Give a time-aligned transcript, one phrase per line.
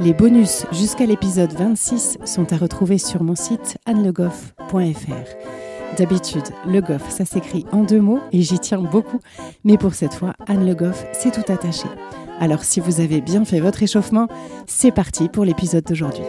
[0.00, 5.96] Les bonus jusqu'à l'épisode 26 sont à retrouver sur mon site annelegoff.fr.
[5.96, 9.20] D'habitude, Le Goff, ça s'écrit en deux mots et j'y tiens beaucoup,
[9.64, 11.86] mais pour cette fois, Anne Le Goff, c'est tout attaché.
[12.40, 14.26] Alors si vous avez bien fait votre échauffement,
[14.66, 16.24] c'est parti pour l'épisode d'aujourd'hui.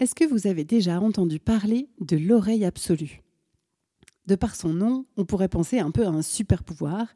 [0.00, 3.22] Est-ce que vous avez déjà entendu parler de l'oreille absolue?
[4.28, 7.06] De par son nom, on pourrait penser un peu à un super pouvoir,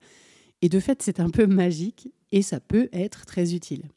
[0.62, 3.90] et de fait c'est un peu magique, et ça peut être très utile.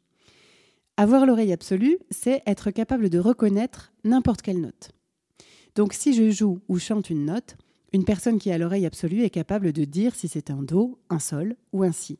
[0.97, 4.89] Avoir l'oreille absolue, c'est être capable de reconnaître n'importe quelle note.
[5.75, 7.55] Donc si je joue ou chante une note,
[7.93, 11.19] une personne qui a l'oreille absolue est capable de dire si c'est un Do, un
[11.19, 12.19] Sol ou un Si.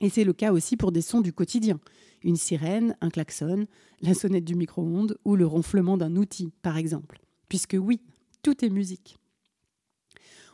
[0.00, 1.78] Et c'est le cas aussi pour des sons du quotidien.
[2.22, 3.66] Une sirène, un klaxon,
[4.00, 7.20] la sonnette du micro-ondes ou le ronflement d'un outil, par exemple.
[7.50, 8.00] Puisque oui,
[8.42, 9.18] tout est musique.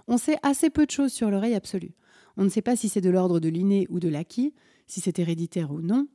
[0.08, 1.94] On sait assez peu de choses sur l'oreille absolue.
[2.36, 4.54] On ne sait pas si c'est de l'ordre de l'inné ou de l'acquis,
[4.86, 6.08] si c'est héréditaire ou non.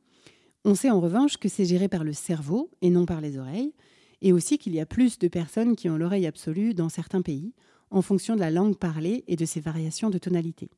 [0.64, 3.72] On sait en revanche que c'est géré par le cerveau et non par les oreilles,
[4.20, 7.54] et aussi qu'il y a plus de personnes qui ont l'oreille absolue dans certains pays,
[7.90, 10.70] en fonction de la langue parlée et de ses variations de tonalité.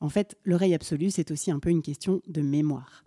[0.00, 3.04] En fait, l'oreille absolue, c'est aussi un peu une question de mémoire.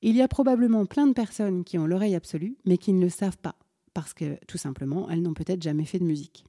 [0.00, 3.10] Il y a probablement plein de personnes qui ont l'oreille absolue, mais qui ne le
[3.10, 3.56] savent pas,
[3.92, 6.44] parce que tout simplement, elles n'ont peut-être jamais fait de musique.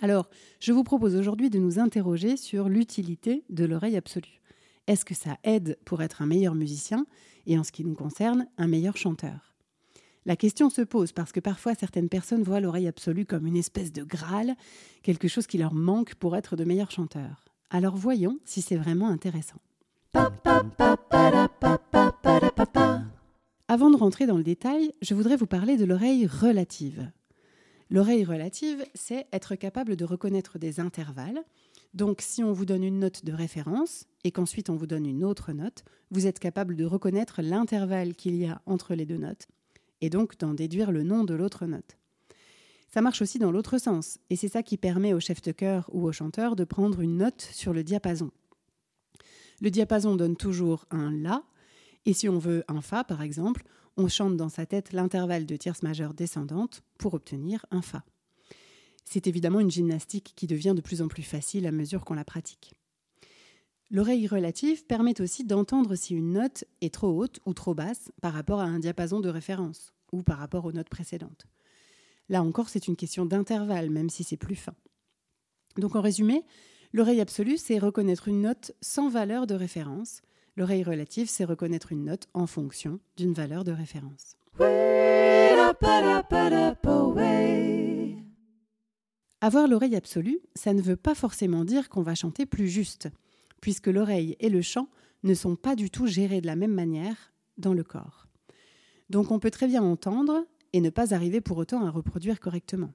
[0.00, 0.28] Alors,
[0.60, 4.42] je vous propose aujourd'hui de nous interroger sur l'utilité de l'oreille absolue.
[4.86, 7.06] Est-ce que ça aide pour être un meilleur musicien
[7.46, 9.54] et en ce qui nous concerne, un meilleur chanteur?
[10.26, 13.92] La question se pose parce que parfois certaines personnes voient l'oreille absolue comme une espèce
[13.92, 14.56] de Graal,
[15.02, 17.44] quelque chose qui leur manque pour être de meilleurs chanteurs.
[17.70, 19.60] Alors voyons si c'est vraiment intéressant.
[23.68, 27.10] Avant de rentrer dans le détail, je voudrais vous parler de l'oreille relative.
[27.88, 31.42] L'oreille relative, c'est être capable de reconnaître des intervalles.
[31.94, 35.24] Donc si on vous donne une note de référence et qu'ensuite on vous donne une
[35.24, 39.46] autre note, vous êtes capable de reconnaître l'intervalle qu'il y a entre les deux notes
[40.00, 41.96] et donc d'en déduire le nom de l'autre note.
[42.88, 45.88] Ça marche aussi dans l'autre sens, et c'est ça qui permet au chef de chœur
[45.92, 48.30] ou au chanteur de prendre une note sur le diapason.
[49.60, 51.42] Le diapason donne toujours un La,
[52.04, 53.64] et si on veut un Fa par exemple,
[53.96, 58.04] on chante dans sa tête l'intervalle de tierce majeure descendante pour obtenir un Fa.
[59.04, 62.24] C'est évidemment une gymnastique qui devient de plus en plus facile à mesure qu'on la
[62.24, 62.74] pratique.
[63.90, 68.32] L'oreille relative permet aussi d'entendre si une note est trop haute ou trop basse par
[68.32, 71.46] rapport à un diapason de référence ou par rapport aux notes précédentes.
[72.28, 74.74] Là encore, c'est une question d'intervalle, même si c'est plus fin.
[75.76, 76.44] Donc en résumé,
[76.92, 80.20] l'oreille absolue, c'est reconnaître une note sans valeur de référence.
[80.56, 84.36] L'oreille relative, c'est reconnaître une note en fonction d'une valeur de référence.
[89.42, 93.08] Avoir l'oreille absolue, ça ne veut pas forcément dire qu'on va chanter plus juste,
[93.60, 94.88] puisque l'oreille et le chant
[95.24, 98.26] ne sont pas du tout gérés de la même manière dans le corps.
[99.10, 102.94] Donc on peut très bien entendre et ne pas arriver pour autant à reproduire correctement.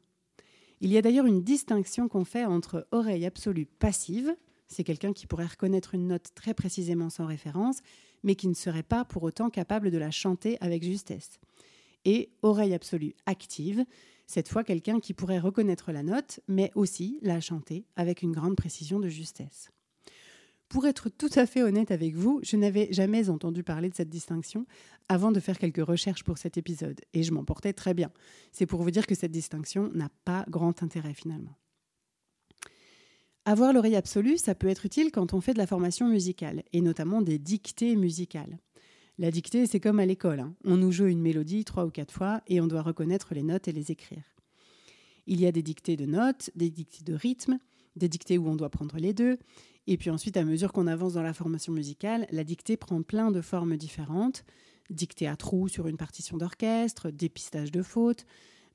[0.80, 4.36] Il y a d'ailleurs une distinction qu'on fait entre oreille absolue passive,
[4.72, 7.80] c'est quelqu'un qui pourrait reconnaître une note très précisément sans référence,
[8.24, 11.40] mais qui ne serait pas pour autant capable de la chanter avec justesse.
[12.06, 13.86] Et oreille absolue active,
[14.28, 18.56] cette fois quelqu'un qui pourrait reconnaître la note, mais aussi la chanter avec une grande
[18.56, 19.70] précision de justesse.
[20.70, 24.10] Pour être tout à fait honnête avec vous, je n'avais jamais entendu parler de cette
[24.10, 24.66] distinction
[25.10, 28.10] avant de faire quelques recherches pour cet épisode, et je m'en portais très bien.
[28.54, 31.58] C'est pour vous dire que cette distinction n'a pas grand intérêt finalement.
[33.46, 36.82] Avoir l'oreille absolue, ça peut être utile quand on fait de la formation musicale, et
[36.82, 38.60] notamment des dictées musicales.
[39.18, 40.40] La dictée, c'est comme à l'école.
[40.40, 40.54] Hein.
[40.64, 43.68] On nous joue une mélodie trois ou quatre fois et on doit reconnaître les notes
[43.68, 44.24] et les écrire.
[45.28, 47.60] Il y a des dictées de notes, des dictées de rythme,
[47.96, 49.38] des dictées où on doit prendre les deux,
[49.88, 53.32] et puis ensuite, à mesure qu'on avance dans la formation musicale, la dictée prend plein
[53.32, 54.46] de formes différentes.
[54.90, 58.26] Dictée à trous sur une partition d'orchestre, dépistage de fautes.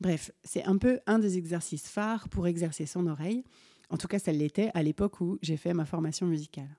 [0.01, 3.45] Bref, c'est un peu un des exercices phares pour exercer son oreille.
[3.91, 6.77] En tout cas, ça l'était à l'époque où j'ai fait ma formation musicale.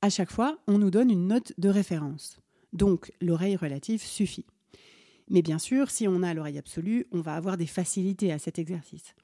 [0.00, 2.40] À chaque fois, on nous donne une note de référence.
[2.72, 4.46] Donc, l'oreille relative suffit.
[5.28, 8.58] Mais bien sûr, si on a l'oreille absolue, on va avoir des facilités à cet
[8.58, 9.14] exercice.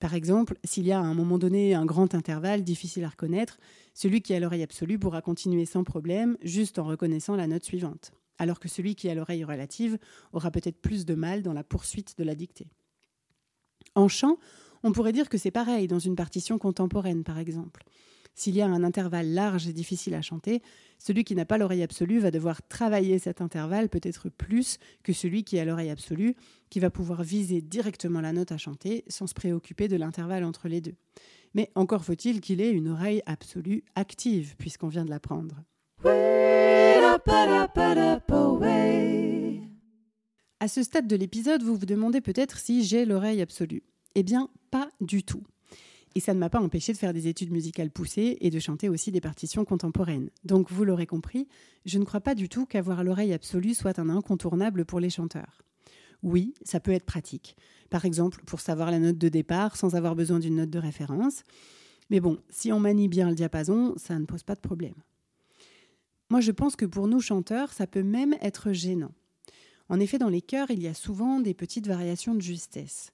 [0.00, 3.58] Par exemple, s'il y a à un moment donné un grand intervalle difficile à reconnaître,
[3.94, 8.12] celui qui a l'oreille absolue pourra continuer sans problème, juste en reconnaissant la note suivante,
[8.38, 9.98] alors que celui qui a l'oreille relative
[10.32, 12.68] aura peut-être plus de mal dans la poursuite de la dictée.
[13.94, 14.38] En chant,
[14.84, 17.82] on pourrait dire que c'est pareil dans une partition contemporaine, par exemple.
[18.36, 20.60] S'il y a un intervalle large et difficile à chanter,
[20.98, 25.44] celui qui n'a pas l'oreille absolue va devoir travailler cet intervalle peut-être plus que celui
[25.44, 26.34] qui a l'oreille absolue,
[26.68, 30.68] qui va pouvoir viser directement la note à chanter sans se préoccuper de l'intervalle entre
[30.68, 30.96] les deux.
[31.54, 35.62] Mais encore faut-il qu'il ait une oreille absolue active, puisqu'on vient de l'apprendre.
[40.60, 43.82] À ce stade de l'épisode, vous vous demandez peut-être si j'ai l'oreille absolue.
[44.14, 45.42] Eh bien, pas du tout.
[46.14, 48.88] Et ça ne m'a pas empêché de faire des études musicales poussées et de chanter
[48.88, 50.30] aussi des partitions contemporaines.
[50.44, 51.48] Donc vous l'aurez compris,
[51.84, 55.62] je ne crois pas du tout qu'avoir l'oreille absolue soit un incontournable pour les chanteurs.
[56.22, 57.56] Oui, ça peut être pratique.
[57.90, 61.42] Par exemple, pour savoir la note de départ sans avoir besoin d'une note de référence.
[62.10, 64.94] Mais bon, si on manie bien le diapason, ça ne pose pas de problème.
[66.30, 69.12] Moi, je pense que pour nous chanteurs, ça peut même être gênant.
[69.88, 73.12] En effet, dans les chœurs, il y a souvent des petites variations de justesse.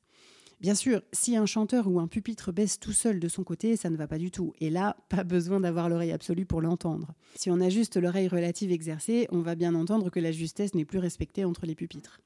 [0.61, 3.89] Bien sûr, si un chanteur ou un pupitre baisse tout seul de son côté, ça
[3.89, 4.53] ne va pas du tout.
[4.61, 7.15] Et là, pas besoin d'avoir l'oreille absolue pour l'entendre.
[7.35, 10.85] Si on a juste l'oreille relative exercée, on va bien entendre que la justesse n'est
[10.85, 12.21] plus respectée entre les pupitres.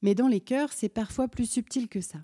[0.00, 2.18] Mais dans les chœurs, c'est parfois plus subtil que ça.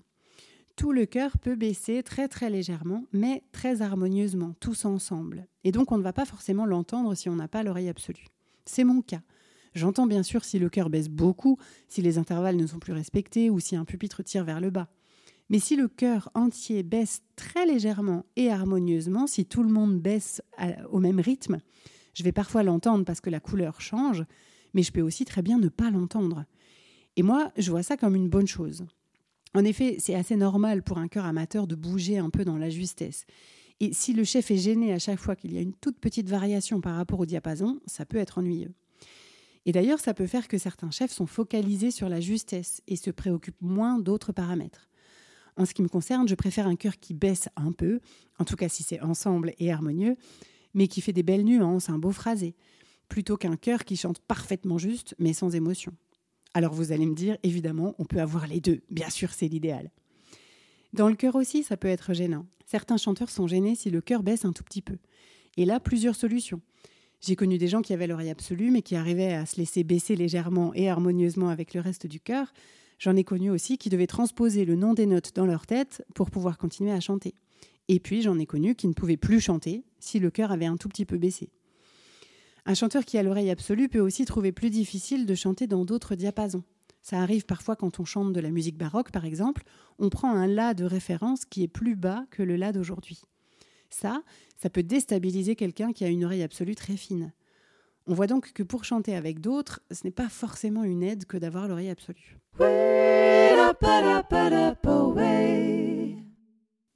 [0.75, 5.47] Tout le chœur peut baisser très très légèrement, mais très harmonieusement, tous ensemble.
[5.63, 8.27] Et donc on ne va pas forcément l'entendre si on n'a pas l'oreille absolue.
[8.65, 9.21] C'est mon cas.
[9.73, 11.57] J'entends bien sûr si le chœur baisse beaucoup,
[11.87, 14.89] si les intervalles ne sont plus respectés ou si un pupitre tire vers le bas.
[15.49, 20.41] Mais si le cœur entier baisse très légèrement et harmonieusement, si tout le monde baisse
[20.91, 21.59] au même rythme,
[22.15, 24.23] je vais parfois l'entendre parce que la couleur change,
[24.73, 26.45] mais je peux aussi très bien ne pas l'entendre.
[27.15, 28.85] Et moi, je vois ça comme une bonne chose.
[29.53, 32.69] En effet, c'est assez normal pour un chœur amateur de bouger un peu dans la
[32.69, 33.25] justesse.
[33.79, 36.29] Et si le chef est gêné à chaque fois qu'il y a une toute petite
[36.29, 38.73] variation par rapport au diapason, ça peut être ennuyeux.
[39.65, 43.11] Et d'ailleurs, ça peut faire que certains chefs sont focalisés sur la justesse et se
[43.11, 44.89] préoccupent moins d'autres paramètres.
[45.57, 47.99] En ce qui me concerne, je préfère un chœur qui baisse un peu,
[48.39, 50.17] en tout cas si c'est ensemble et harmonieux,
[50.73, 52.55] mais qui fait des belles nuances, un beau phrasé,
[53.07, 55.93] plutôt qu'un chœur qui chante parfaitement juste, mais sans émotion.
[56.53, 59.91] Alors vous allez me dire, évidemment, on peut avoir les deux, bien sûr c'est l'idéal.
[60.93, 62.45] Dans le chœur aussi, ça peut être gênant.
[62.65, 64.97] Certains chanteurs sont gênés si le chœur baisse un tout petit peu.
[65.57, 66.61] Et là, plusieurs solutions.
[67.21, 70.15] J'ai connu des gens qui avaient l'oreille absolue, mais qui arrivaient à se laisser baisser
[70.15, 72.53] légèrement et harmonieusement avec le reste du chœur,
[72.99, 76.31] J'en ai connu aussi qui devaient transposer le nom des notes dans leur tête pour
[76.31, 77.35] pouvoir continuer à chanter.
[77.87, 80.77] Et puis j'en ai connu qui ne pouvaient plus chanter si le cœur avait un
[80.77, 81.49] tout petit peu baissé.
[82.65, 86.15] Un chanteur qui a l'oreille absolue peut aussi trouver plus difficile de chanter dans d'autres
[86.15, 86.63] diapasons.
[87.03, 89.63] Ça arrive parfois quand on chante de la musique baroque, par exemple,
[89.99, 93.21] on prend un La de référence qui est plus bas que le La d'aujourd'hui.
[93.91, 94.23] Ça,
[94.57, 97.31] ça peut déstabiliser quelqu'un qui a une oreille absolue très fine.
[98.07, 101.37] On voit donc que pour chanter avec d'autres, ce n'est pas forcément une aide que
[101.37, 102.37] d'avoir l'oreille absolue.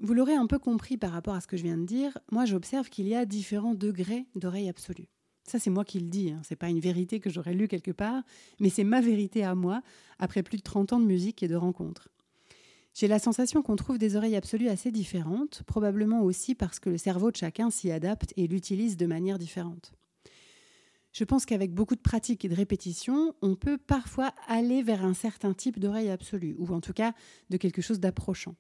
[0.02, 2.46] Vous l'aurez un peu compris par rapport à ce que je viens de dire, moi
[2.46, 5.08] j'observe qu'il y a différents degrés d'oreille absolue.
[5.46, 6.42] Ça c'est moi qui le dis, hein.
[6.44, 8.22] c'est pas une vérité que j'aurais lue quelque part,
[8.60, 9.82] mais c'est ma vérité à moi
[10.20, 12.10] après plus de 30 ans de musique et de rencontres.
[12.94, 16.98] J'ai la sensation qu'on trouve des oreilles absolues assez différentes, probablement aussi parce que le
[17.00, 19.94] cerveau de chacun s'y adapte et l'utilise de manière différente
[21.12, 25.14] je pense qu'avec beaucoup de pratique et de répétition, on peut parfois aller vers un
[25.14, 27.14] certain type d'oreille absolue, ou en tout cas
[27.50, 28.56] de quelque chose d'approchant.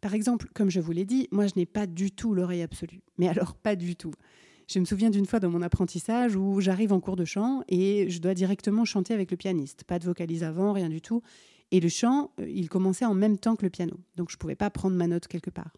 [0.00, 3.02] Par exemple, comme je vous l'ai dit, moi je n'ai pas du tout l'oreille absolue.
[3.18, 4.12] Mais alors pas du tout.
[4.66, 8.08] Je me souviens d'une fois dans mon apprentissage où j'arrive en cours de chant et
[8.08, 9.84] je dois directement chanter avec le pianiste.
[9.84, 11.22] Pas de vocalise avant, rien du tout.
[11.72, 13.98] Et le chant, euh, il commençait en même temps que le piano.
[14.16, 15.72] Donc je ne pouvais pas prendre ma note quelque part.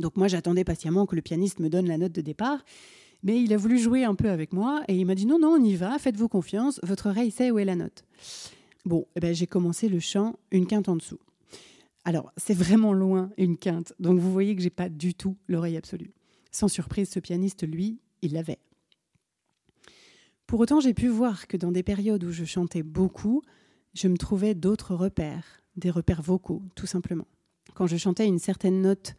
[0.00, 2.64] Donc moi j'attendais patiemment que le pianiste me donne la note de départ.
[3.24, 5.56] Mais il a voulu jouer un peu avec moi et il m'a dit non, non,
[5.58, 8.04] on y va, faites-vous confiance, votre oreille sait où est la note.
[8.84, 11.18] Bon, eh ben, j'ai commencé le chant une quinte en dessous.
[12.04, 15.78] Alors, c'est vraiment loin une quinte, donc vous voyez que j'ai pas du tout l'oreille
[15.78, 16.12] absolue.
[16.52, 18.58] Sans surprise, ce pianiste, lui, il l'avait.
[20.46, 23.42] Pour autant, j'ai pu voir que dans des périodes où je chantais beaucoup,
[23.94, 27.26] je me trouvais d'autres repères, des repères vocaux, tout simplement.
[27.74, 29.16] Quand je chantais une certaine note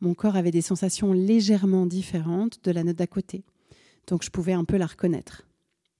[0.00, 3.44] mon corps avait des sensations légèrement différentes de la note d'à côté.
[4.06, 5.46] Donc je pouvais un peu la reconnaître.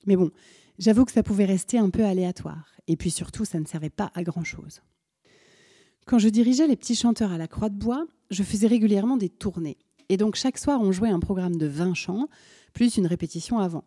[0.06, 0.30] Mais bon,
[0.78, 2.72] j'avoue que ça pouvait rester un peu aléatoire.
[2.86, 4.80] Et puis surtout, ça ne servait pas à grand-chose.
[6.06, 9.28] Quand je dirigeais les petits chanteurs à la Croix de Bois, je faisais régulièrement des
[9.28, 9.76] tournées.
[10.08, 12.28] Et donc chaque soir, on jouait un programme de 20 chants,
[12.72, 13.84] plus une répétition avant.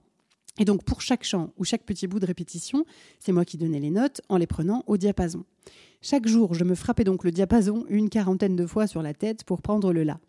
[0.59, 2.85] Et donc pour chaque chant ou chaque petit bout de répétition,
[3.19, 5.45] c'est moi qui donnais les notes en les prenant au diapason.
[6.01, 9.43] Chaque jour, je me frappais donc le diapason une quarantaine de fois sur la tête
[9.43, 10.19] pour prendre le La.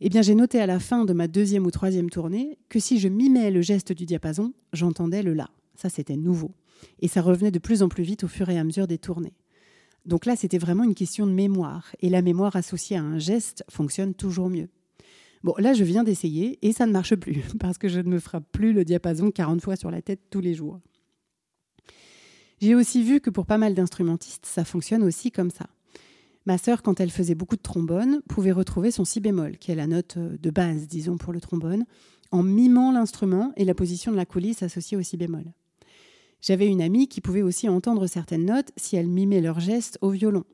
[0.00, 2.98] Eh bien, j'ai noté à la fin de ma deuxième ou troisième tournée que si
[2.98, 5.50] je mimais le geste du diapason, j'entendais le La.
[5.74, 6.52] Ça, c'était nouveau.
[7.00, 9.34] Et ça revenait de plus en plus vite au fur et à mesure des tournées.
[10.04, 11.94] Donc là, c'était vraiment une question de mémoire.
[12.00, 14.68] Et la mémoire associée à un geste fonctionne toujours mieux.
[15.44, 18.18] Bon, là, je viens d'essayer et ça ne marche plus parce que je ne me
[18.18, 20.80] frappe plus le diapason 40 fois sur la tête tous les jours.
[22.62, 25.66] J'ai aussi vu que pour pas mal d'instrumentistes, ça fonctionne aussi comme ça.
[26.46, 29.74] Ma sœur, quand elle faisait beaucoup de trombone, pouvait retrouver son si bémol, qui est
[29.74, 31.84] la note euh, de base, disons, pour le trombone,
[32.30, 35.44] en mimant l'instrument et la position de la coulisse associée au si bémol.
[36.40, 40.10] J'avais une amie qui pouvait aussi entendre certaines notes si elle mimait leurs gestes au
[40.10, 40.44] violon.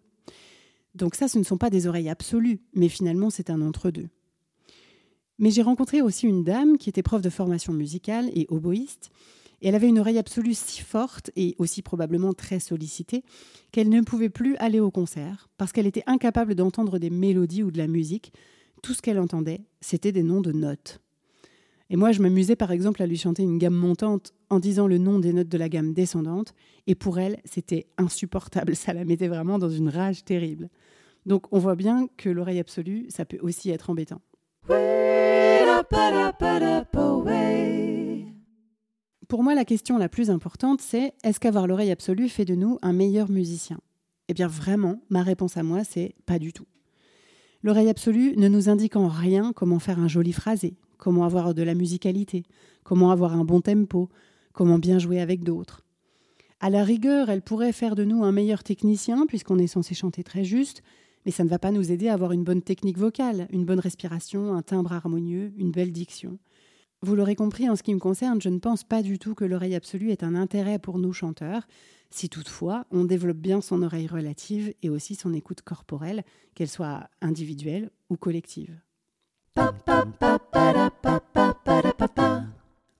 [0.96, 4.08] Donc ça, ce ne sont pas des oreilles absolues, mais finalement c'est un entre-deux.
[5.40, 9.10] Mais j'ai rencontré aussi une dame qui était prof de formation musicale et oboïste,
[9.62, 13.24] et elle avait une oreille absolue si forte et aussi probablement très sollicitée
[13.72, 17.70] qu'elle ne pouvait plus aller au concert parce qu'elle était incapable d'entendre des mélodies ou
[17.70, 18.32] de la musique.
[18.82, 21.00] Tout ce qu'elle entendait, c'était des noms de notes.
[21.90, 24.98] Et moi, je m'amusais par exemple à lui chanter une gamme montante en disant le
[24.98, 26.54] nom des notes de la gamme descendante.
[26.86, 28.76] Et pour elle, c'était insupportable.
[28.76, 30.68] Ça la mettait vraiment dans une rage terrible.
[31.26, 34.22] Donc on voit bien que l'oreille absolue, ça peut aussi être embêtant.
[39.28, 42.78] Pour moi, la question la plus importante, c'est est-ce qu'avoir l'oreille absolue fait de nous
[42.82, 43.78] un meilleur musicien?
[44.28, 46.66] Eh bien vraiment, ma réponse à moi, c'est pas du tout.
[47.62, 51.62] L'oreille absolue ne nous indique en rien comment faire un joli phrasé, comment avoir de
[51.62, 52.44] la musicalité,
[52.84, 54.08] comment avoir un bon tempo,
[54.52, 55.84] comment bien jouer avec d'autres.
[56.60, 60.22] À la rigueur, elle pourrait faire de nous un meilleur technicien, puisqu'on est censé chanter
[60.22, 60.82] très juste,
[61.24, 63.80] mais ça ne va pas nous aider à avoir une bonne technique vocale, une bonne
[63.80, 66.38] respiration, un timbre harmonieux, une belle diction.
[67.02, 69.44] Vous l'aurez compris, en ce qui me concerne, je ne pense pas du tout que
[69.44, 71.66] l'oreille absolue est un intérêt pour nous chanteurs,
[72.10, 76.24] si toutefois on développe bien son oreille relative et aussi son écoute corporelle,
[76.54, 78.78] qu'elle soit individuelle ou collective.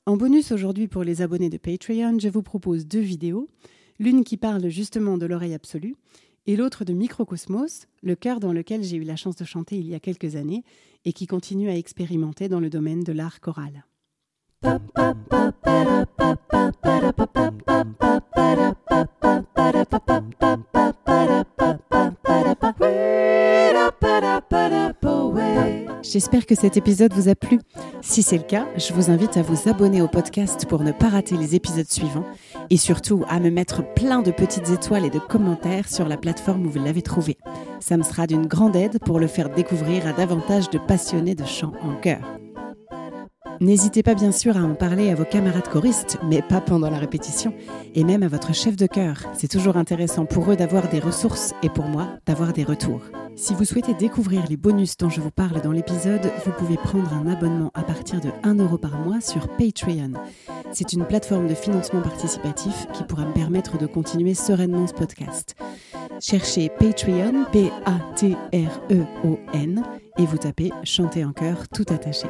[0.06, 3.48] En bonus aujourd'hui pour les abonnés de Patreon, je vous propose deux vidéos,
[3.98, 5.94] l'une qui parle justement de l'oreille absolue
[6.47, 9.87] et l'autre de Microcosmos, le chœur dans lequel j'ai eu la chance de chanter il
[9.87, 10.64] y a quelques années
[11.04, 13.85] et qui continue à expérimenter dans le domaine de l'art choral.
[26.02, 27.61] J'espère que cet épisode vous a plu.
[28.00, 31.09] Si c'est le cas, je vous invite à vous abonner au podcast pour ne pas
[31.09, 32.25] rater les épisodes suivants
[32.71, 36.66] et surtout à me mettre plein de petites étoiles et de commentaires sur la plateforme
[36.66, 37.37] où vous l'avez trouvé.
[37.80, 41.45] Ça me sera d'une grande aide pour le faire découvrir à davantage de passionnés de
[41.45, 42.40] chant en chœur.
[43.61, 46.97] N'hésitez pas bien sûr à en parler à vos camarades choristes, mais pas pendant la
[46.97, 47.52] répétition,
[47.95, 49.26] et même à votre chef de chœur.
[49.35, 53.02] C'est toujours intéressant pour eux d'avoir des ressources et pour moi d'avoir des retours.
[53.37, 57.12] Si vous souhaitez découvrir les bonus dont je vous parle dans l'épisode, vous pouvez prendre
[57.12, 60.12] un abonnement à partir de 1 euro par mois sur Patreon.
[60.73, 65.55] C'est une plateforme de financement participatif qui pourra me permettre de continuer sereinement ce podcast.
[66.19, 67.83] Cherchez Patreon, P-A-T-R-E-O-N,
[70.19, 72.26] et vous tapez Chanter en chœur tout attaché.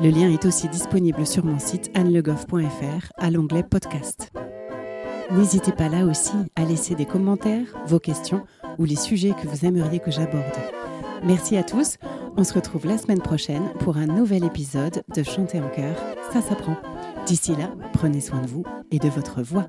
[0.00, 4.32] Le lien est aussi disponible sur mon site annelegoff.fr à l'onglet podcast.
[5.30, 8.44] N'hésitez pas là aussi à laisser des commentaires, vos questions
[8.78, 10.44] ou les sujets que vous aimeriez que j'aborde.
[11.24, 11.98] Merci à tous,
[12.36, 15.94] on se retrouve la semaine prochaine pour un nouvel épisode de Chanter en chœur,
[16.32, 16.76] ça s'apprend.
[17.26, 19.68] D'ici là, prenez soin de vous et de votre voix.